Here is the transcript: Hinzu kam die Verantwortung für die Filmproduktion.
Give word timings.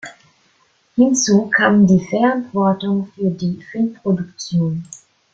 Hinzu 0.95 1.45
kam 1.55 1.85
die 1.85 1.99
Verantwortung 1.99 3.11
für 3.13 3.29
die 3.29 3.61
Filmproduktion. 3.61 4.83